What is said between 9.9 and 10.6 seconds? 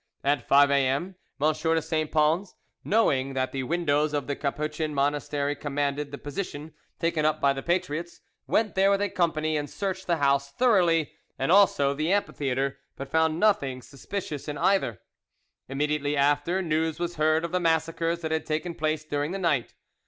the house